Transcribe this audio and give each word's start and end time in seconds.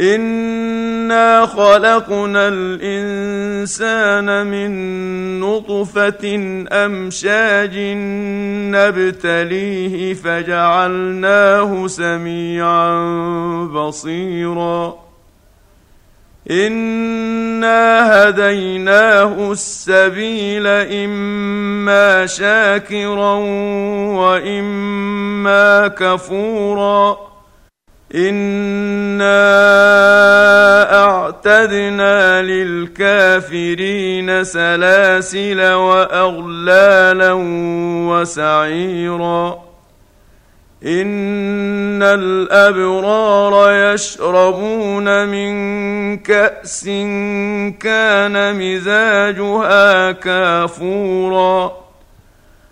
انا 0.00 1.46
خلقنا 1.46 2.48
الانسان 2.48 4.46
من 4.46 4.70
نطفه 5.40 6.24
امشاج 6.72 7.78
نبتليه 8.74 10.14
فجعلناه 10.14 11.86
سميعا 11.86 13.04
بصيرا 13.64 15.08
انا 16.50 18.28
هديناه 18.28 19.52
السبيل 19.52 20.66
اما 20.66 22.26
شاكرا 22.26 23.34
واما 24.18 25.88
كفورا 25.88 27.27
انا 28.14 29.28
اعتدنا 31.04 32.42
للكافرين 32.42 34.44
سلاسل 34.44 35.72
واغلالا 35.72 37.32
وسعيرا 38.08 39.68
ان 40.84 42.02
الابرار 42.02 43.72
يشربون 43.94 45.28
من 45.28 45.52
كاس 46.16 46.84
كان 47.80 48.54
مزاجها 48.56 50.12
كافورا 50.12 51.87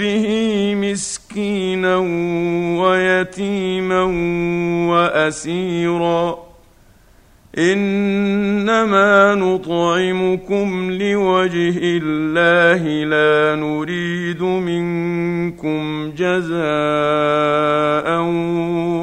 حبه 0.00 0.74
مسكينا 0.74 1.96
ويتيما 2.80 4.02
وأسيرا. 4.90 6.38
إنما 7.58 9.34
نطعمكم 9.34 10.90
لوجه 10.90 11.78
الله 11.82 12.82
لا 13.04 13.60
نريد 13.60 14.42
منكم 14.42 16.10
جزاء 16.16 16.60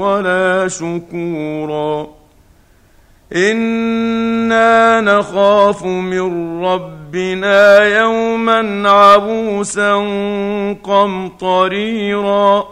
ولا 0.01 0.67
شكورا. 0.67 2.07
إنا 3.35 5.01
نخاف 5.01 5.85
من 5.85 6.61
ربنا 7.07 7.79
يوما 7.99 8.89
عبوسا 8.89 9.93
قمطريرا 10.83 12.67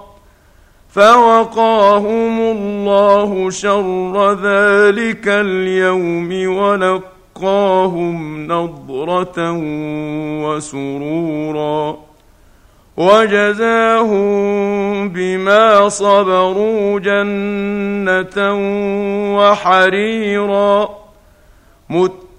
فوقاهم 0.89 2.39
الله 2.39 3.49
شر 3.49 4.31
ذلك 4.31 5.27
اليوم 5.27 6.57
ولقاهم 6.57 8.47
نضرة 8.47 9.51
وسرورا 10.43 11.97
وجزاهم 12.97 14.29
بما 15.09 15.89
صبروا 15.89 16.99
جنة 16.99 18.53
وحريرا 19.37 20.89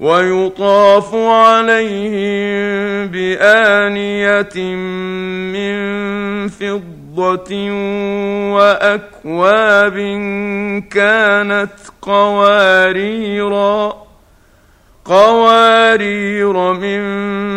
ويطاف 0.00 1.14
عليهم 1.14 3.06
بآنية 3.06 4.74
من 5.52 5.74
فضة 6.48 7.70
وأكواب 8.54 9.96
كانت 10.90 11.72
قواريرا 12.02 13.96
قوارير 15.04 16.72
من 16.72 17.00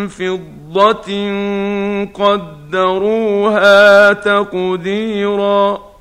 فضة 0.08 1.10
قدروها 2.14 4.14
تقديرا. 4.14 5.93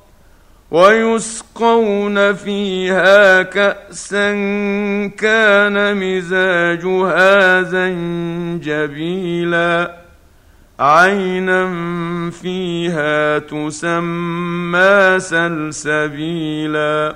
ويسقون 0.73 2.33
فيها 2.33 3.41
كأسا 3.41 4.31
كان 5.17 5.97
مزاجها 5.97 7.61
زنجبيلا 8.61 9.23
عينا 10.79 11.69
فيها 12.31 13.39
تسمى 13.39 15.19
سلسبيلا 15.19 17.15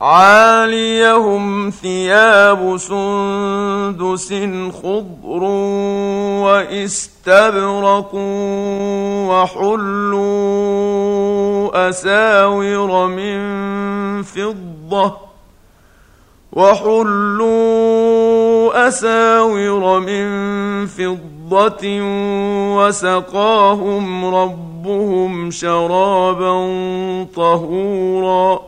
عاليهم 0.00 1.70
ثياب 1.70 2.76
سندس 2.76 4.34
خضر 4.82 5.42
واستبرق 6.44 8.14
وحلوا 10.14 10.68
أساور 11.88 13.06
من 13.06 13.38
فضة 14.22 15.16
وحلوا 16.52 18.08
أساور 18.88 20.00
من 20.00 20.26
فضة 20.86 22.00
وسقاهم 22.76 24.34
ربهم 24.34 25.50
شرابا 25.50 26.54
طهورا 27.36 28.67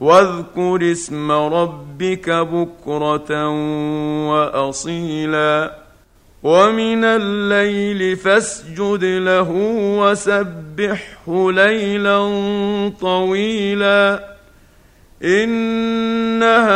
واذكر 0.00 0.92
اسم 0.92 1.32
ربك 1.32 2.30
بكرة 2.30 3.48
وأصيلا. 4.30 5.78
ومن 6.42 7.04
الليل 7.04 8.16
فاسجد 8.16 9.04
له 9.04 9.50
وسبحه 9.98 11.50
ليلا 11.50 12.18
طويلا. 13.00 14.30
إن 15.24 16.42
هؤلاء 16.42 16.70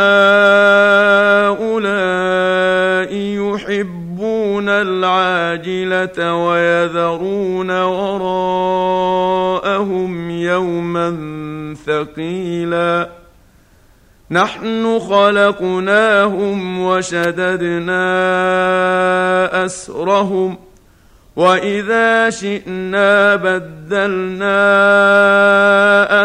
يحبون 3.13 4.69
العاجلة 4.69 6.35
ويذرون 6.35 7.71
وراءهم 7.81 8.29
يوما 10.31 11.09
ثقيلا. 11.85 13.09
نحن 14.31 14.99
خلقناهم 14.99 16.79
وشددنا 16.79 18.05
أسرهم 19.65 20.57
وإذا 21.35 22.29
شئنا 22.29 23.35
بدلنا 23.35 24.55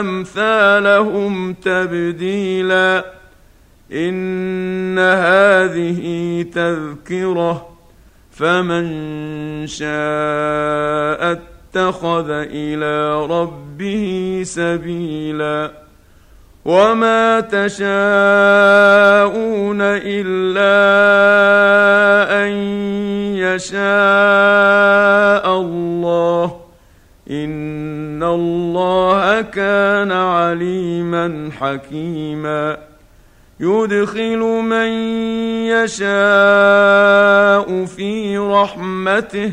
أمثالهم 0.00 1.52
تبديلا. 1.52 3.04
إن 3.92 4.98
هذه 4.98 6.42
تذكرة 6.54 7.68
فمن 8.32 8.86
شاء 9.66 11.40
اتخذ 11.70 12.30
إلى 12.30 13.26
ربه 13.26 14.42
سبيلا 14.44 15.70
وما 16.64 17.40
تشاءون 17.40 17.78
إلا 19.80 20.74
أن 22.42 22.50
يشاء 23.38 23.80
الله 25.60 26.60
إن 27.30 28.22
الله 28.22 29.40
كان 29.40 30.12
عليما 30.12 31.50
حكيما 31.60 32.76
يدخل 33.60 34.38
من 34.66 34.88
يشاء 35.70 36.04
في 37.84 38.38
رحمته 38.38 39.52